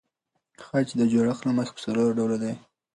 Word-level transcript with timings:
خج 0.65 0.87
د 0.99 1.01
جوړښت 1.11 1.43
له 1.45 1.53
مخه 1.57 1.71
پر 1.75 1.81
څلور 1.85 2.09
ډوله 2.19 2.37
دئ. 2.43 2.53